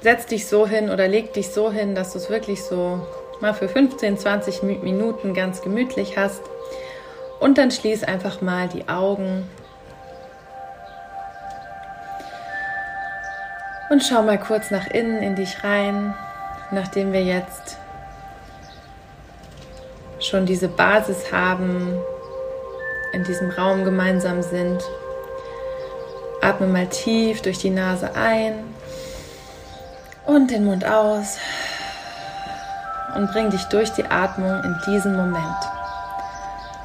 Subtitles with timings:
[0.00, 3.06] Setz dich so hin oder leg dich so hin, dass du es wirklich so
[3.40, 6.42] mal für 15, 20 Minuten ganz gemütlich hast.
[7.38, 9.48] Und dann schließ einfach mal die Augen.
[13.90, 16.14] Und schau mal kurz nach innen in dich rein,
[16.70, 17.78] nachdem wir jetzt
[20.20, 21.98] schon diese Basis haben,
[23.12, 24.82] in diesem Raum gemeinsam sind.
[26.40, 28.54] Atme mal tief durch die Nase ein
[30.26, 31.38] und den Mund aus
[33.14, 35.56] und bring dich durch die Atmung in diesen Moment.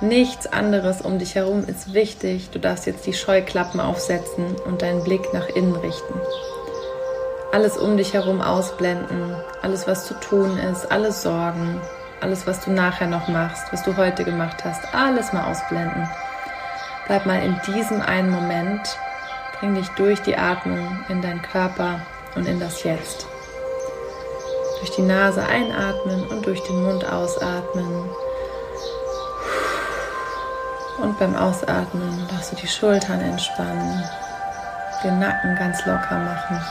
[0.02, 2.50] Nichts anderes um dich herum ist wichtig.
[2.52, 6.20] Du darfst jetzt die Scheuklappen aufsetzen und deinen Blick nach innen richten.
[7.54, 11.80] Alles um dich herum ausblenden, alles was zu tun ist, alle Sorgen,
[12.20, 16.10] alles was du nachher noch machst, was du heute gemacht hast, alles mal ausblenden.
[17.08, 18.98] Bleib mal in diesem einen Moment,
[19.60, 22.02] bring dich durch die Atmung in deinen Körper
[22.36, 23.26] und in das Jetzt.
[24.80, 28.10] Durch die Nase einatmen und durch den Mund ausatmen.
[31.02, 34.04] Und beim Ausatmen darfst du die Schultern entspannen,
[35.04, 36.62] den Nacken ganz locker machen.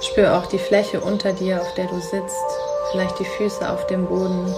[0.00, 2.44] Spür auch die Fläche unter dir, auf der du sitzt,
[2.92, 4.54] vielleicht die Füße auf dem Boden.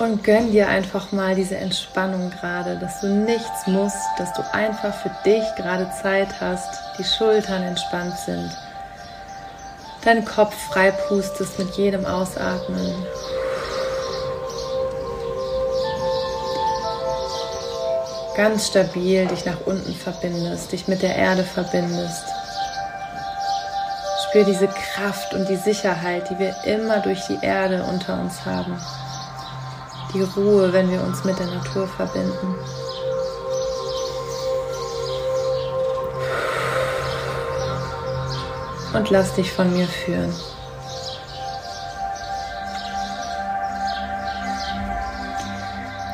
[0.00, 4.94] Und gönn dir einfach mal diese Entspannung gerade, dass du nichts musst, dass du einfach
[4.94, 8.50] für dich gerade Zeit hast, die Schultern entspannt sind,
[10.02, 12.94] deinen Kopf frei pustest mit jedem Ausatmen.
[18.38, 22.24] Ganz stabil dich nach unten verbindest, dich mit der Erde verbindest.
[24.30, 28.80] Spür diese Kraft und die Sicherheit, die wir immer durch die Erde unter uns haben
[30.12, 32.54] die Ruhe, wenn wir uns mit der Natur verbinden.
[38.92, 40.34] Und lass dich von mir führen.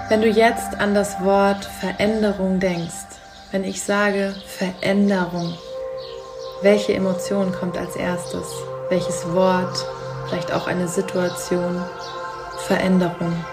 [0.09, 2.93] Wenn du jetzt an das Wort Veränderung denkst,
[3.51, 5.57] wenn ich sage Veränderung,
[6.63, 8.47] welche Emotion kommt als erstes?
[8.89, 9.85] Welches Wort?
[10.29, 11.83] Vielleicht auch eine Situation?
[12.67, 13.45] Veränderung.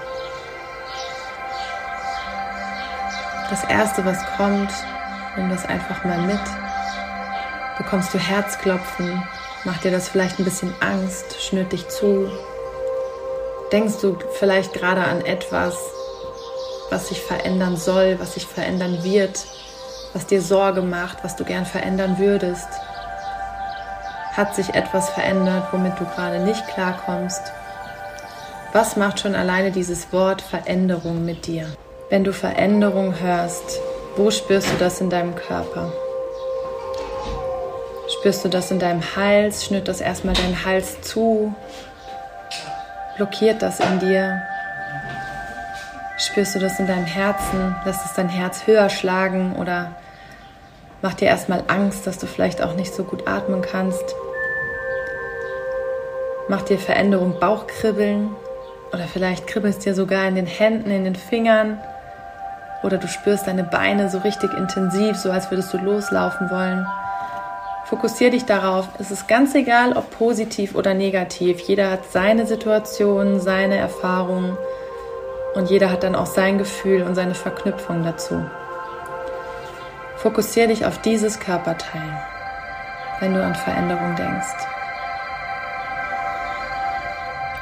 [3.54, 4.72] Das Erste, was kommt,
[5.38, 6.42] nimm das einfach mal mit.
[7.78, 9.22] Bekommst du Herzklopfen,
[9.64, 12.32] macht dir das vielleicht ein bisschen Angst, schnürt dich zu.
[13.72, 15.76] Denkst du vielleicht gerade an etwas,
[16.90, 19.46] was sich verändern soll, was sich verändern wird,
[20.14, 22.70] was dir Sorge macht, was du gern verändern würdest?
[24.36, 27.52] Hat sich etwas verändert, womit du gerade nicht klarkommst?
[28.72, 31.68] Was macht schon alleine dieses Wort Veränderung mit dir?
[32.14, 33.82] Wenn du Veränderung hörst,
[34.18, 35.92] wo spürst du das in deinem Körper?
[38.08, 39.66] Spürst du das in deinem Hals?
[39.66, 41.56] Schnürt das erstmal deinen Hals zu?
[43.18, 44.44] Blockiert das in dir?
[46.20, 47.76] Spürst du das in deinem Herzen?
[47.84, 49.96] Lässt es dein Herz höher schlagen oder
[51.02, 54.16] macht dir erstmal Angst, dass du vielleicht auch nicht so gut atmen kannst?
[56.48, 58.36] Macht dir Veränderung Bauchkribbeln?
[58.94, 61.80] Oder vielleicht kribbelst dir sogar in den Händen, in den Fingern?
[62.84, 66.86] Oder du spürst deine Beine so richtig intensiv, so als würdest du loslaufen wollen.
[67.86, 68.88] Fokussier dich darauf.
[69.00, 71.60] Es ist ganz egal, ob positiv oder negativ.
[71.62, 74.58] Jeder hat seine Situation, seine Erfahrungen
[75.56, 78.44] und jeder hat dann auch sein Gefühl und seine Verknüpfung dazu.
[80.18, 82.24] Fokussier dich auf dieses Körperteil,
[83.20, 84.68] wenn du an Veränderung denkst.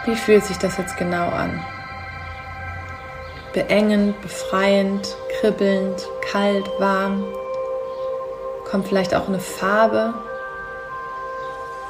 [0.05, 1.59] Wie fühlt sich das jetzt genau an?
[3.53, 7.23] Beengend, befreiend, kribbelnd, kalt, warm.
[8.69, 10.13] Kommt vielleicht auch eine Farbe,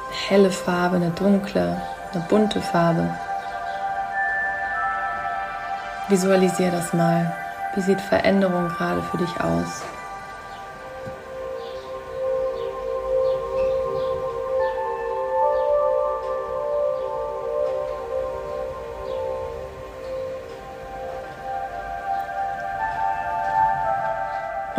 [0.08, 1.80] eine helle Farbe, eine dunkle,
[2.12, 3.16] eine bunte Farbe.
[6.08, 7.32] Visualisier das mal.
[7.74, 9.82] Wie sieht Veränderung gerade für dich aus?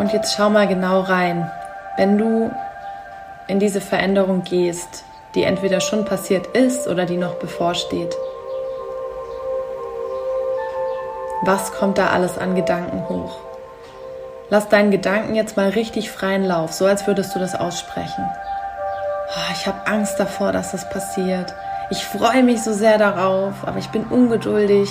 [0.04, 1.50] Und jetzt schau mal genau rein.
[1.96, 2.52] Wenn du
[3.48, 8.14] in diese Veränderung gehst, die entweder schon passiert ist oder die noch bevorsteht,
[11.44, 13.38] was kommt da alles an Gedanken hoch?
[14.50, 18.30] Lass deinen Gedanken jetzt mal richtig freien Lauf, so als würdest du das aussprechen.
[19.30, 21.56] Ah, ich habe Angst davor, dass das passiert.
[21.92, 24.90] Ich freue mich so sehr darauf, aber ich bin ungeduldig.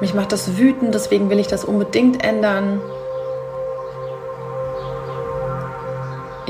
[0.00, 2.80] Mich macht das wütend, deswegen will ich das unbedingt ändern.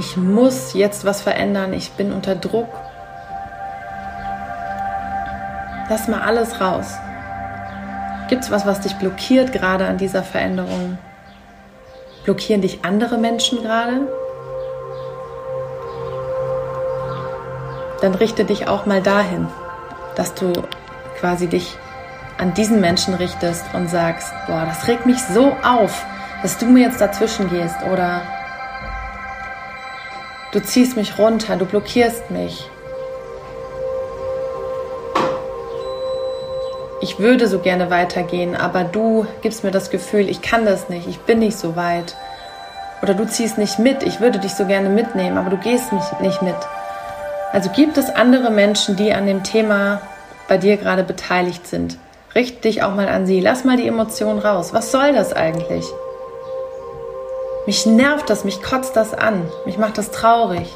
[0.01, 2.71] Ich muss jetzt was verändern, ich bin unter Druck.
[5.91, 6.97] Lass mal alles raus.
[8.31, 10.97] Gibt es was, was dich blockiert gerade an dieser Veränderung?
[12.25, 14.09] Blockieren dich andere Menschen gerade?
[18.01, 19.49] Dann richte dich auch mal dahin,
[20.17, 20.51] dass du
[21.19, 21.77] quasi dich
[22.39, 26.07] an diesen Menschen richtest und sagst, boah, das regt mich so auf,
[26.41, 28.23] dass du mir jetzt dazwischen gehst oder
[30.53, 32.69] du ziehst mich runter, du blockierst mich.
[37.03, 41.09] Ich würde so gerne weitergehen, aber du gibst mir das Gefühl, ich kann das nicht,
[41.09, 42.15] ich bin nicht so weit.
[43.03, 46.43] Oder du ziehst nicht mit, ich würde dich so gerne mitnehmen, aber du gehst nicht
[46.43, 46.55] mit.
[47.53, 50.03] Also gibt es andere Menschen, die an dem Thema
[50.47, 51.97] bei dir gerade beteiligt sind.
[52.35, 53.41] Richte dich auch mal an sie.
[53.41, 54.73] Lass mal die Emotionen raus.
[54.73, 55.85] Was soll das eigentlich?
[57.71, 60.67] Mich nervt das, mich kotzt das an, mich macht das traurig.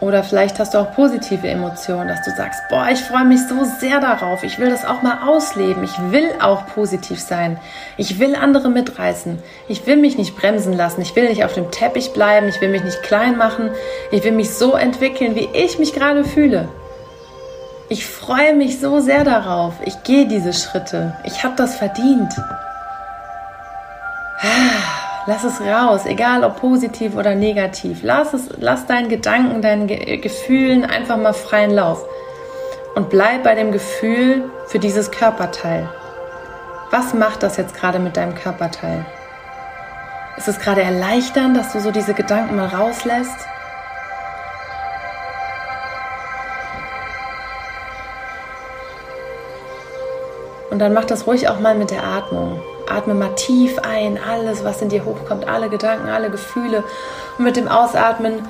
[0.00, 3.56] Oder vielleicht hast du auch positive Emotionen, dass du sagst, boah, ich freue mich so
[3.78, 7.60] sehr darauf, ich will das auch mal ausleben, ich will auch positiv sein,
[7.98, 9.38] ich will andere mitreißen,
[9.68, 12.70] ich will mich nicht bremsen lassen, ich will nicht auf dem Teppich bleiben, ich will
[12.70, 13.70] mich nicht klein machen,
[14.12, 16.68] ich will mich so entwickeln, wie ich mich gerade fühle.
[17.90, 19.74] Ich freue mich so sehr darauf.
[19.84, 21.14] Ich gehe diese Schritte.
[21.24, 22.32] Ich habe das verdient.
[25.26, 28.00] Lass es raus, egal ob positiv oder negativ.
[28.02, 32.04] Lass es, lass deinen Gedanken, deinen Ge Gefühlen einfach mal freien Lauf.
[32.96, 35.88] Und bleib bei dem Gefühl für dieses Körperteil.
[36.90, 39.06] Was macht das jetzt gerade mit deinem Körperteil?
[40.36, 43.46] Ist es gerade erleichternd, dass du so diese Gedanken mal rauslässt?
[50.70, 52.60] Und dann mach das ruhig auch mal mit der Atmung.
[52.92, 56.84] Atme mal tief ein, alles, was in dir hochkommt, alle Gedanken, alle Gefühle.
[57.38, 58.46] Und mit dem Ausatmen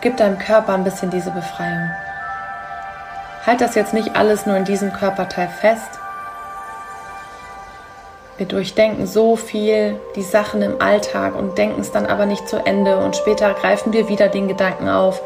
[0.00, 1.90] gib deinem Körper ein bisschen diese Befreiung.
[3.46, 5.98] Halt das jetzt nicht alles nur in diesem Körperteil fest.
[8.36, 12.56] Wir durchdenken so viel die Sachen im Alltag und denken es dann aber nicht zu
[12.64, 15.20] Ende und später greifen wir wieder den Gedanken auf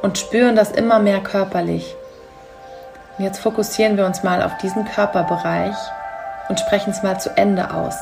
[0.00, 1.96] und spüren das immer mehr körperlich.
[3.18, 5.74] Und jetzt fokussieren wir uns mal auf diesen Körperbereich
[6.48, 7.96] und sprechen es mal zu Ende aus.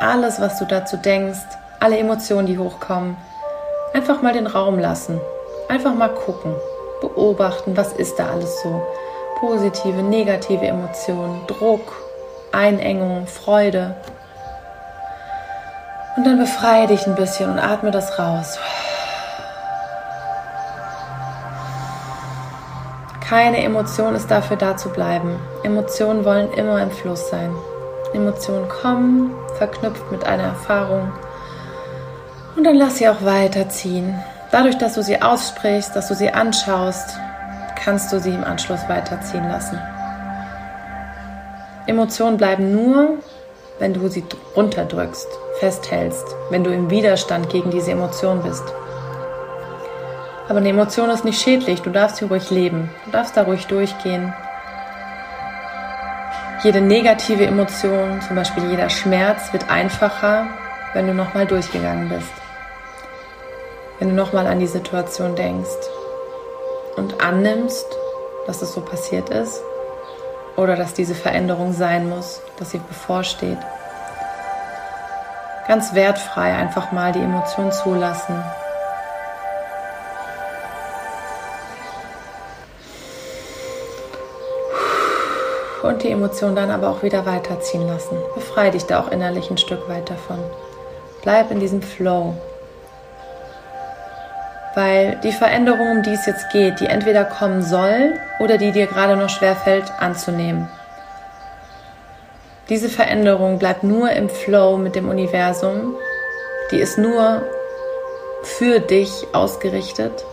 [0.00, 1.38] Alles, was du dazu denkst,
[1.80, 3.16] alle Emotionen, die hochkommen,
[3.94, 5.20] einfach mal den Raum lassen.
[5.68, 6.54] Einfach mal gucken,
[7.00, 8.82] beobachten, was ist da alles so.
[9.40, 11.92] Positive, negative Emotionen, Druck,
[12.52, 13.96] Einengung, Freude.
[16.16, 18.58] Und dann befreie dich ein bisschen und atme das raus.
[23.20, 25.40] Keine Emotion ist dafür da zu bleiben.
[25.62, 27.54] Emotionen wollen immer im Fluss sein.
[28.14, 31.12] Emotionen kommen, verknüpft mit einer Erfahrung.
[32.56, 34.14] Und dann lass sie auch weiterziehen.
[34.50, 37.18] Dadurch, dass du sie aussprichst, dass du sie anschaust,
[37.82, 39.78] kannst du sie im Anschluss weiterziehen lassen.
[41.86, 43.18] Emotionen bleiben nur,
[43.78, 45.26] wenn du sie runterdrückst,
[45.58, 48.62] festhältst, wenn du im Widerstand gegen diese Emotion bist.
[50.48, 53.66] Aber eine Emotion ist nicht schädlich, du darfst sie ruhig leben, du darfst da ruhig
[53.66, 54.34] durchgehen.
[56.62, 60.46] Jede negative Emotion, zum Beispiel jeder Schmerz, wird einfacher,
[60.92, 62.30] wenn du nochmal durchgegangen bist.
[63.98, 65.88] Wenn du nochmal an die Situation denkst
[66.96, 67.86] und annimmst,
[68.46, 69.60] dass es so passiert ist
[70.54, 73.58] oder dass diese Veränderung sein muss, dass sie bevorsteht.
[75.66, 78.40] Ganz wertfrei einfach mal die Emotion zulassen
[85.82, 88.16] und die Emotion dann aber auch wieder weiterziehen lassen.
[88.34, 90.38] Befreie dich da auch innerlich ein Stück weit davon.
[91.22, 92.34] Bleib in diesem Flow.
[94.74, 98.86] Weil die Veränderung, um die es jetzt geht, die entweder kommen soll oder die dir
[98.86, 100.68] gerade noch schwerfällt anzunehmen.
[102.68, 105.94] Diese Veränderung bleibt nur im Flow mit dem Universum.
[106.70, 107.42] Die ist nur
[108.42, 110.24] für dich ausgerichtet,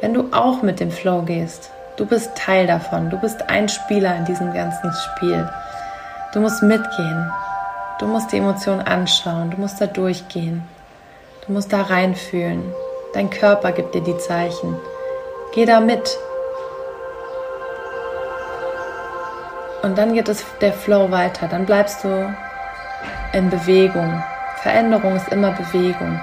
[0.00, 1.70] wenn du auch mit dem Flow gehst.
[2.00, 3.10] Du bist Teil davon.
[3.10, 5.46] Du bist ein Spieler in diesem ganzen Spiel.
[6.32, 7.30] Du musst mitgehen.
[7.98, 10.66] Du musst die Emotion anschauen, du musst da durchgehen,
[11.46, 12.72] du musst da reinfühlen.
[13.12, 14.78] Dein Körper gibt dir die Zeichen.
[15.52, 16.16] Geh da mit.
[19.82, 21.48] Und dann geht es der Flow weiter.
[21.48, 22.34] Dann bleibst du
[23.34, 24.22] in Bewegung.
[24.62, 26.18] Veränderung ist immer Bewegung.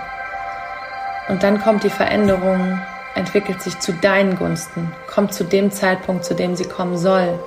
[1.28, 2.80] Und dann kommt die Veränderung,
[3.18, 7.40] entwickelt sich zu deinen Gunsten, kommt zu dem Zeitpunkt, zu dem sie kommen soll.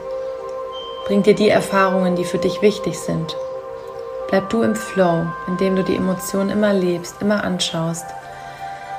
[1.07, 3.37] Bringt dir die Erfahrungen, die für dich wichtig sind.
[4.29, 8.07] Bleib du im Flow, indem du die Emotionen immer lebst, immer anschaust,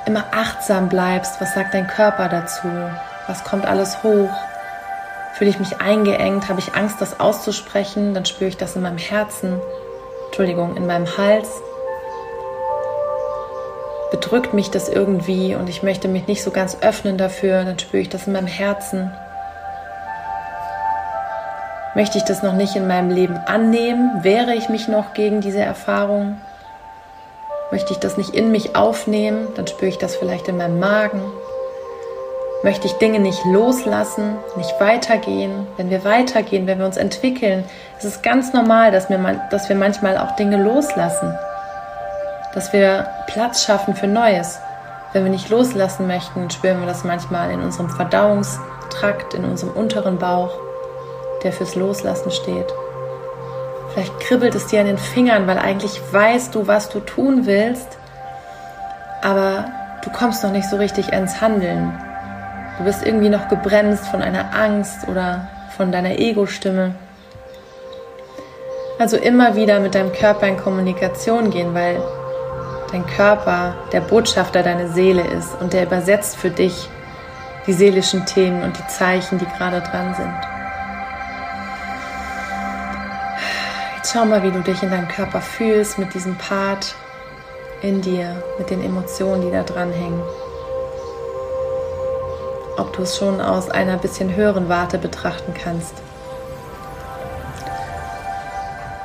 [0.06, 1.40] immer achtsam bleibst.
[1.40, 2.68] Was sagt dein Körper dazu?
[3.26, 4.30] Was kommt alles hoch?
[5.34, 6.48] Fühle ich mich eingeengt?
[6.48, 8.12] Habe ich Angst, das auszusprechen?
[8.12, 9.58] Dann spüre ich das in meinem Herzen.
[10.26, 11.48] Entschuldigung, in meinem Hals
[14.12, 18.02] bedrückt mich das irgendwie und ich möchte mich nicht so ganz öffnen dafür, dann spüre
[18.02, 19.10] ich das in meinem Herzen.
[21.94, 24.22] Möchte ich das noch nicht in meinem Leben annehmen?
[24.22, 26.40] Wehre ich mich noch gegen diese Erfahrung?
[27.70, 29.48] Möchte ich das nicht in mich aufnehmen?
[29.56, 31.22] Dann spüre ich das vielleicht in meinem Magen.
[32.62, 35.66] Möchte ich Dinge nicht loslassen, nicht weitergehen?
[35.76, 37.64] Wenn wir weitergehen, wenn wir uns entwickeln,
[37.98, 39.18] ist es ganz normal, dass wir,
[39.50, 41.34] dass wir manchmal auch Dinge loslassen
[42.54, 44.60] dass wir Platz schaffen für Neues.
[45.12, 50.18] Wenn wir nicht loslassen möchten, spüren wir das manchmal in unserem Verdauungstrakt, in unserem unteren
[50.18, 50.52] Bauch,
[51.42, 52.72] der fürs Loslassen steht.
[53.92, 57.98] Vielleicht kribbelt es dir an den Fingern, weil eigentlich weißt du, was du tun willst,
[59.20, 59.66] aber
[60.02, 61.92] du kommst noch nicht so richtig ins Handeln.
[62.78, 66.94] Du bist irgendwie noch gebremst von einer Angst oder von deiner Ego-Stimme.
[68.98, 72.00] Also immer wieder mit deinem Körper in Kommunikation gehen, weil
[72.92, 76.88] dein Körper der Botschafter deiner Seele ist und der übersetzt für dich
[77.66, 80.34] die seelischen Themen und die Zeichen, die gerade dran sind.
[83.96, 86.94] Jetzt schau mal, wie du dich in deinem Körper fühlst mit diesem Part
[87.80, 90.22] in dir, mit den Emotionen, die da dran hängen.
[92.76, 95.94] Ob du es schon aus einer bisschen höheren Warte betrachten kannst.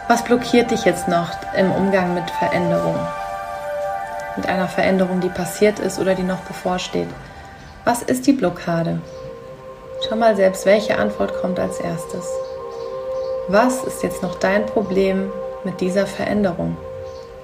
[0.07, 2.97] Was blockiert dich jetzt noch im Umgang mit Veränderung?
[4.37, 7.09] Mit einer Veränderung, die passiert ist oder die noch bevorsteht.
[7.83, 9.01] Was ist die Blockade?
[10.07, 12.25] Schau mal selbst, welche Antwort kommt als erstes.
[13.47, 15.31] Was ist jetzt noch dein Problem
[15.63, 16.77] mit dieser Veränderung?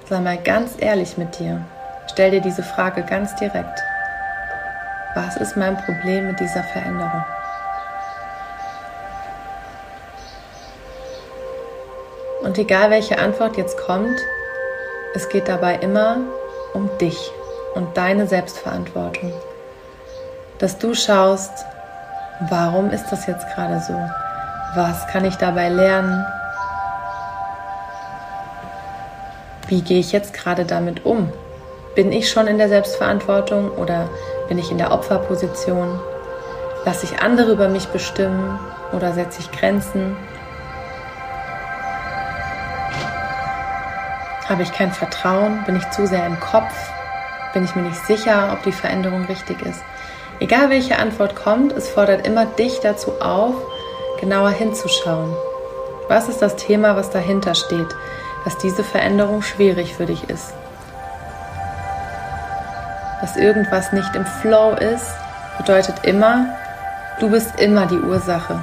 [0.08, 1.64] Sei mal ganz ehrlich mit dir.
[2.12, 3.82] Stell dir diese Frage ganz direkt.
[5.14, 7.24] Was ist mein Problem mit dieser Veränderung?
[12.42, 14.20] Und egal welche Antwort jetzt kommt,
[15.14, 16.18] es geht dabei immer
[16.74, 17.32] um dich
[17.74, 19.32] und deine Selbstverantwortung.
[20.58, 21.64] Dass du schaust,
[22.50, 23.94] warum ist das jetzt gerade so?
[24.74, 26.26] Was kann ich dabei lernen?
[29.68, 31.32] Wie gehe ich jetzt gerade damit um?
[31.94, 34.08] Bin ich schon in der Selbstverantwortung oder
[34.48, 35.98] bin ich in der Opferposition?
[36.84, 38.58] Lasse ich andere über mich bestimmen
[38.92, 40.16] oder setze ich Grenzen?
[44.48, 45.64] Habe ich kein Vertrauen?
[45.64, 46.72] Bin ich zu sehr im Kopf?
[47.54, 49.82] Bin ich mir nicht sicher, ob die Veränderung richtig ist?
[50.38, 53.54] Egal welche Antwort kommt, es fordert immer dich dazu auf,
[54.20, 55.34] genauer hinzuschauen.
[56.08, 57.88] Was ist das Thema, was dahinter steht,
[58.44, 60.52] dass diese Veränderung schwierig für dich ist?
[63.22, 65.06] Dass irgendwas nicht im Flow ist,
[65.56, 66.54] bedeutet immer,
[67.18, 68.60] du bist immer die Ursache.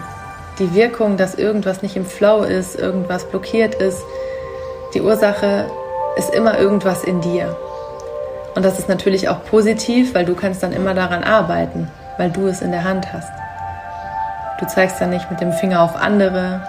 [0.59, 4.03] Die Wirkung, dass irgendwas nicht im Flow ist, irgendwas blockiert ist,
[4.93, 5.65] die Ursache
[6.17, 7.55] ist immer irgendwas in dir.
[8.55, 12.47] Und das ist natürlich auch positiv, weil du kannst dann immer daran arbeiten, weil du
[12.47, 13.31] es in der Hand hast.
[14.59, 16.61] Du zeigst dann nicht mit dem Finger auf andere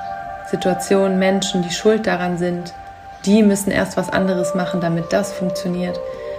[0.50, 2.72] Situationen, Menschen, die schuld daran sind.
[3.26, 5.98] Die müssen erst was anderes machen, damit das funktioniert.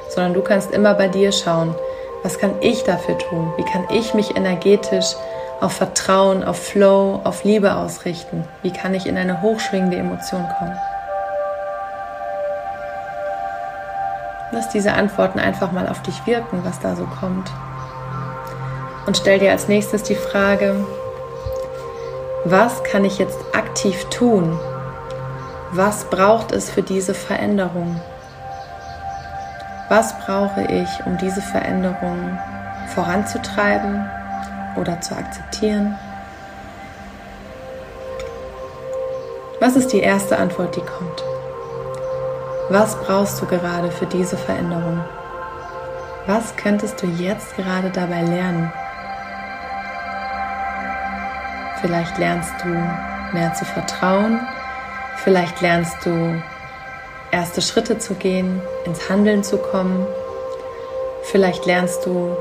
[0.10, 1.75] Sondern du kannst immer bei dir schauen,
[2.24, 3.54] was kann ich dafür tun?
[3.58, 5.16] Wie kann ich mich energetisch
[5.60, 8.46] auf Vertrauen, auf Flow, auf Liebe ausrichten?
[8.62, 10.78] Wie kann ich in eine hochschwingende Emotion kommen?
[14.54, 17.52] Lass diese Antworten einfach mal auf dich wirken, was da so kommt.
[19.08, 20.76] Und stell dir als nächstes die Frage,
[22.46, 24.60] was kann ich jetzt aktiv tun?
[25.72, 28.00] Was braucht es für diese Veränderung?
[29.90, 32.38] Was brauche ich, um diese Veränderung
[32.94, 34.08] voranzutreiben
[34.76, 35.98] oder zu akzeptieren?
[39.60, 41.33] Was ist die erste Antwort, die kommt?
[42.74, 45.00] Was brauchst du gerade für diese Veränderung?
[46.25, 48.74] Was könntest du jetzt gerade dabei lernen?
[51.80, 52.70] Vielleicht lernst du
[53.32, 54.39] mehr zu vertrauen,
[55.18, 56.42] vielleicht lernst du
[57.30, 60.08] erste Schritte zu gehen, ins Handeln zu kommen.
[61.22, 62.36] Vielleicht lernst du,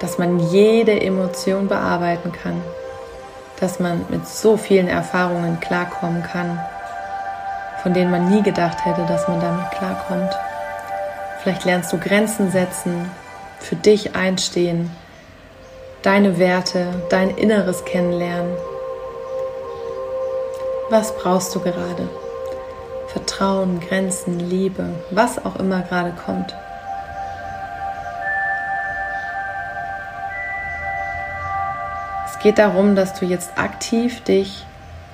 [0.00, 2.60] dass man jede Emotion bearbeiten kann,
[3.58, 6.60] dass man mit so vielen Erfahrungen klarkommen kann,
[7.88, 10.36] von denen man nie gedacht hätte, dass man damit klarkommt.
[11.40, 13.10] Vielleicht lernst du Grenzen setzen,
[13.60, 14.90] für dich einstehen,
[16.02, 18.54] deine Werte, dein Inneres kennenlernen.
[20.90, 22.10] Was brauchst du gerade?
[23.06, 26.54] Vertrauen, Grenzen, Liebe, was auch immer gerade kommt.
[32.26, 34.66] Es geht darum, dass du jetzt aktiv dich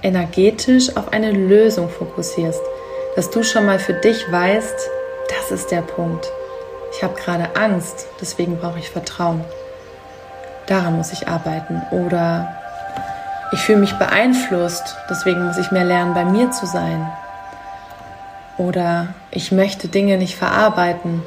[0.05, 2.63] energetisch auf eine Lösung fokussierst,
[3.17, 4.91] dass du schon mal für dich weißt,
[5.29, 6.31] das ist der Punkt.
[6.93, 9.45] Ich habe gerade Angst, deswegen brauche ich Vertrauen.
[10.67, 11.83] Daran muss ich arbeiten.
[11.91, 12.55] Oder
[13.53, 17.11] ich fühle mich beeinflusst, deswegen muss ich mehr lernen, bei mir zu sein.
[18.59, 21.23] Oder ich möchte Dinge nicht verarbeiten,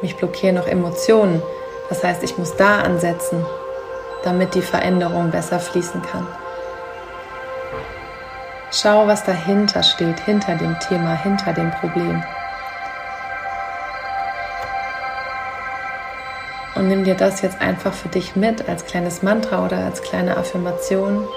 [0.00, 1.42] mich blockieren noch Emotionen.
[1.88, 3.44] Das heißt, ich muss da ansetzen,
[4.24, 6.26] damit die Veränderung besser fließen kann.
[8.74, 12.24] Schau, was dahinter steht, hinter dem Thema, hinter dem Problem.
[16.74, 20.38] Und nimm dir das jetzt einfach für dich mit als kleines Mantra oder als kleine
[20.38, 21.28] Affirmation.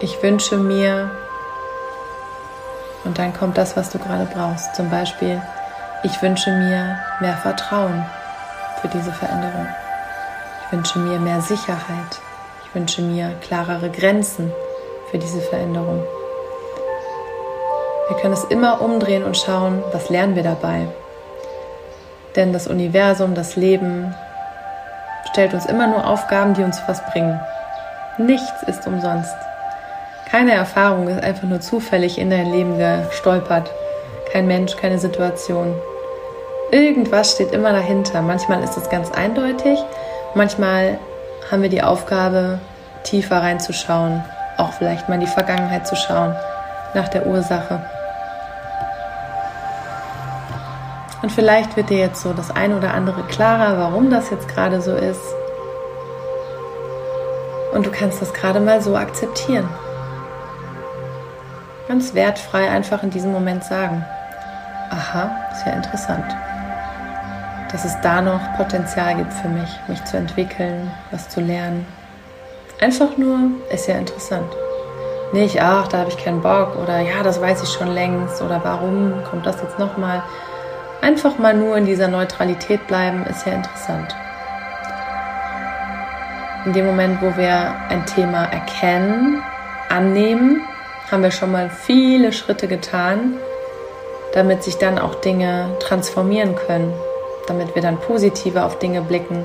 [0.00, 1.10] Ich wünsche mir,
[3.04, 4.74] und dann kommt das, was du gerade brauchst.
[4.74, 5.42] Zum Beispiel,
[6.04, 8.06] ich wünsche mir mehr Vertrauen
[8.80, 9.66] für diese Veränderung.
[10.64, 12.18] Ich wünsche mir mehr Sicherheit
[12.76, 14.52] wünsche mir klarere Grenzen
[15.10, 16.02] für diese Veränderung.
[18.08, 20.86] Wir können es immer umdrehen und schauen, was lernen wir dabei.
[22.36, 24.14] Denn das Universum, das Leben
[25.32, 27.40] stellt uns immer nur Aufgaben, die uns was bringen.
[28.18, 29.34] Nichts ist umsonst.
[30.30, 33.70] Keine Erfahrung ist einfach nur zufällig in dein Leben gestolpert.
[34.32, 35.74] Kein Mensch, keine Situation.
[36.70, 38.20] Irgendwas steht immer dahinter.
[38.20, 39.78] Manchmal ist es ganz eindeutig,
[40.34, 40.98] manchmal
[41.50, 42.58] haben wir die Aufgabe,
[43.04, 44.24] tiefer reinzuschauen,
[44.56, 46.34] auch vielleicht mal in die Vergangenheit zu schauen,
[46.94, 47.80] nach der Ursache.
[51.22, 54.80] Und vielleicht wird dir jetzt so das eine oder andere klarer, warum das jetzt gerade
[54.80, 55.20] so ist.
[57.72, 59.68] Und du kannst das gerade mal so akzeptieren.
[61.88, 64.04] Ganz wertfrei einfach in diesem Moment sagen.
[64.90, 66.45] Aha, ist ja interessant
[67.72, 71.86] dass es da noch Potenzial gibt für mich, mich zu entwickeln, was zu lernen.
[72.80, 73.38] Einfach nur,
[73.70, 74.52] ist ja interessant.
[75.32, 78.62] Nicht, ach, da habe ich keinen Bock oder ja, das weiß ich schon längst oder
[78.62, 80.22] warum kommt das jetzt nochmal.
[81.00, 84.14] Einfach mal nur in dieser Neutralität bleiben, ist ja interessant.
[86.64, 89.42] In dem Moment, wo wir ein Thema erkennen,
[89.88, 90.60] annehmen,
[91.10, 93.34] haben wir schon mal viele Schritte getan,
[94.32, 96.92] damit sich dann auch Dinge transformieren können,
[97.46, 99.44] damit wir dann positiver auf Dinge blicken,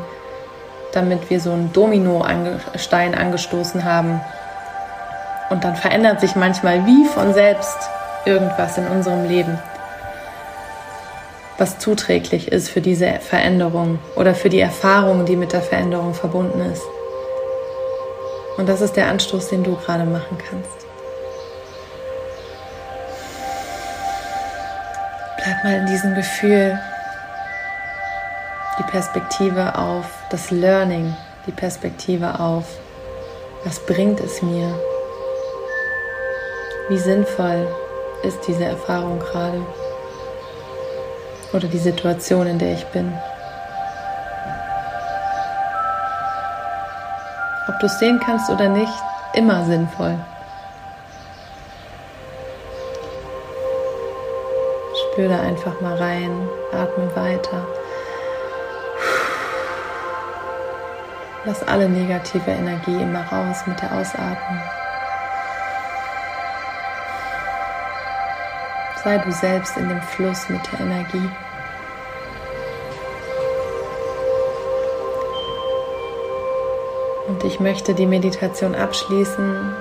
[0.93, 4.21] damit wir so einen Dominostein angestoßen haben.
[5.49, 7.77] Und dann verändert sich manchmal wie von selbst
[8.25, 9.59] irgendwas in unserem Leben,
[11.57, 16.61] was zuträglich ist für diese Veränderung oder für die Erfahrung, die mit der Veränderung verbunden
[16.71, 16.83] ist.
[18.57, 20.85] Und das ist der Anstoß, den du gerade machen kannst.
[25.43, 26.79] Bleib mal in diesem Gefühl
[28.79, 32.65] die Perspektive auf das Learning, die Perspektive auf,
[33.63, 34.73] was bringt es mir?
[36.89, 37.67] Wie sinnvoll
[38.23, 39.61] ist diese Erfahrung gerade?
[41.53, 43.11] Oder die Situation, in der ich bin?
[47.67, 48.93] Ob du es sehen kannst oder nicht,
[49.33, 50.17] immer sinnvoll.
[55.13, 57.67] Spür da einfach mal rein, atme weiter.
[61.43, 64.61] Lass alle negative Energie immer raus mit der Ausatmung.
[69.03, 71.29] Sei du selbst in dem Fluss mit der Energie.
[77.27, 79.75] Und ich möchte die Meditation abschließen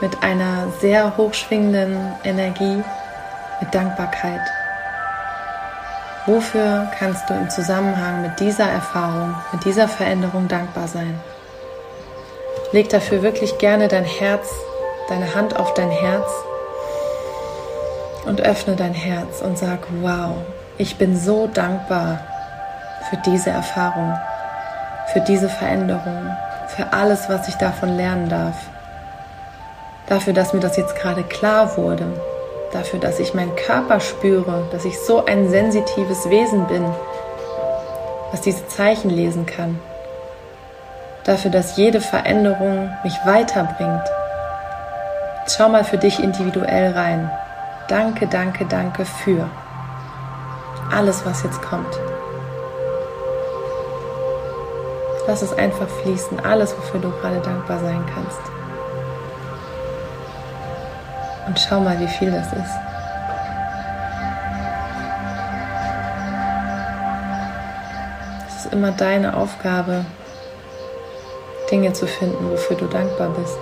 [0.00, 2.84] mit einer sehr hochschwingenden Energie,
[3.60, 4.42] mit Dankbarkeit.
[6.28, 11.18] Wofür kannst du im Zusammenhang mit dieser Erfahrung, mit dieser Veränderung dankbar sein?
[12.70, 14.46] Leg dafür wirklich gerne dein Herz,
[15.08, 16.30] deine Hand auf dein Herz
[18.26, 20.34] und öffne dein Herz und sag, wow,
[20.76, 22.18] ich bin so dankbar
[23.08, 24.12] für diese Erfahrung,
[25.14, 26.36] für diese Veränderung,
[26.76, 28.56] für alles, was ich davon lernen darf.
[30.08, 32.04] Dafür, dass mir das jetzt gerade klar wurde,
[32.72, 36.84] dafür, dass ich meinen Körper spüre, dass ich so ein sensitives Wesen bin,
[38.30, 39.78] was diese Zeichen lesen kann.
[41.24, 44.04] Dafür, dass jede Veränderung mich weiterbringt.
[45.46, 47.30] Schau mal für dich individuell rein.
[47.88, 49.48] Danke, danke, danke für
[50.92, 51.98] alles, was jetzt kommt.
[55.26, 58.40] Lass es einfach fließen, alles, wofür du gerade dankbar sein kannst.
[61.48, 62.78] Und schau mal, wie viel das ist.
[68.48, 70.04] Es ist immer deine Aufgabe,
[71.70, 73.58] Dinge zu finden, wofür du dankbar bist.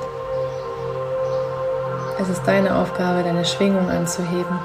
[2.20, 4.58] Es ist deine Aufgabe, deine Schwingung anzuheben,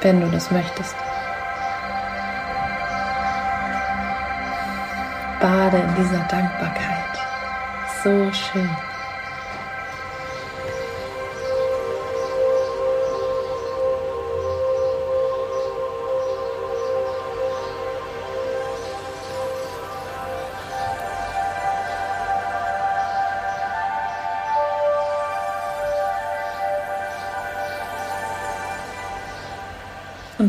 [0.00, 0.96] wenn du das möchtest.
[5.40, 7.18] Bade in dieser Dankbarkeit.
[8.02, 8.68] So schön.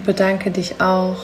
[0.06, 1.16] Bedanke dich auch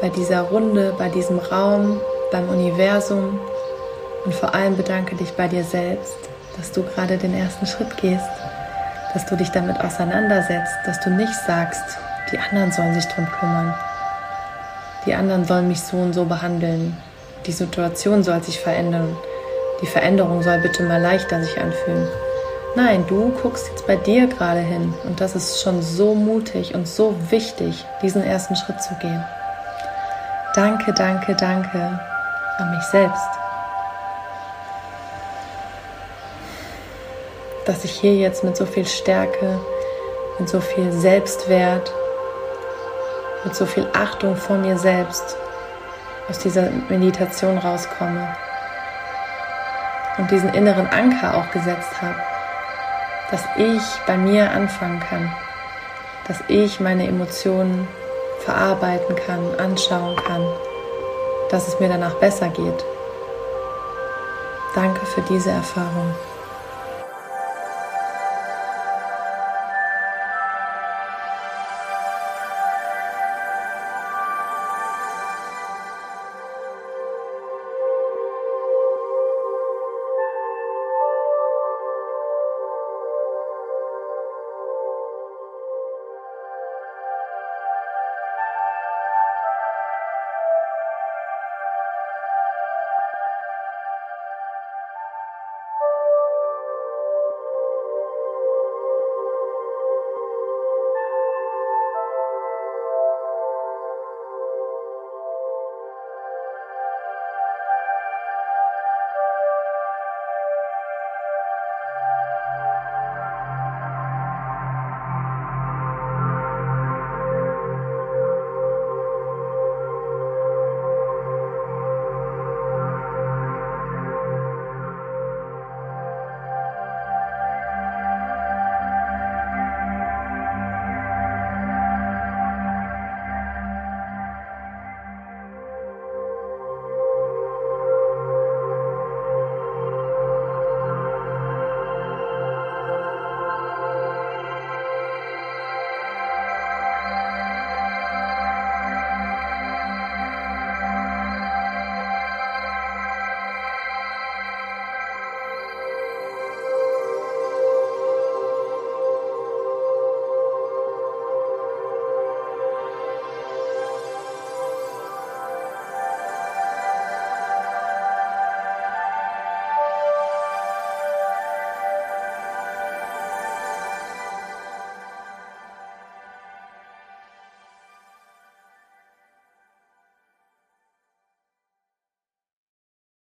[0.00, 2.00] bei dieser Runde, bei diesem Raum,
[2.32, 3.38] beim Universum.
[4.24, 6.16] Und vor allem bedanke dich bei dir selbst,
[6.56, 8.28] dass du gerade den ersten Schritt gehst,
[9.12, 11.84] dass du dich damit auseinandersetzt, dass du nicht sagst,
[12.32, 13.74] die anderen sollen sich drum kümmern,
[15.06, 16.96] die anderen sollen mich so und so behandeln,
[17.46, 19.16] die Situation soll sich verändern,
[19.82, 22.08] die Veränderung soll bitte mal leichter sich anfühlen.
[22.76, 26.88] Nein, du guckst jetzt bei dir gerade hin und das ist schon so mutig und
[26.88, 29.24] so wichtig, diesen ersten Schritt zu gehen.
[30.56, 32.00] Danke, danke, danke
[32.58, 33.28] an mich selbst,
[37.64, 39.60] dass ich hier jetzt mit so viel Stärke,
[40.40, 41.92] mit so viel Selbstwert,
[43.44, 45.36] mit so viel Achtung vor mir selbst
[46.28, 48.34] aus dieser Meditation rauskomme
[50.18, 52.33] und diesen inneren Anker auch gesetzt habe
[53.30, 55.32] dass ich bei mir anfangen kann,
[56.26, 57.88] dass ich meine Emotionen
[58.40, 60.46] verarbeiten kann, anschauen kann,
[61.50, 62.84] dass es mir danach besser geht.
[64.74, 66.14] Danke für diese Erfahrung.